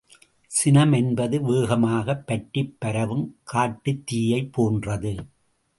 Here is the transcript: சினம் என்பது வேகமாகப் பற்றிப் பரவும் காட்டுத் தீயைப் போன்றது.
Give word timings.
சினம் 0.51 0.91
என்பது 0.91 1.41
வேகமாகப் 1.41 2.27
பற்றிப் 2.27 2.75
பரவும் 2.79 3.37
காட்டுத் 3.43 4.05
தீயைப் 4.05 4.53
போன்றது. 4.53 5.13